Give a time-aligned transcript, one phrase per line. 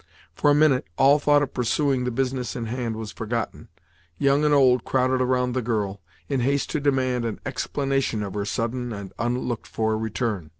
[0.33, 3.67] For a minute, all thought of pursuing the business in hand was forgotten.
[4.17, 8.45] Young and old crowded around the girl, in haste to demand an explanation of her
[8.45, 10.49] sudden and unlooked for return.